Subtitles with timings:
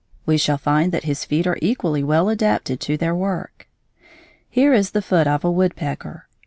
[0.25, 3.67] We shall find that his feet are equally well adapted to their work.
[4.49, 6.27] Here is the foot of a woodpecker.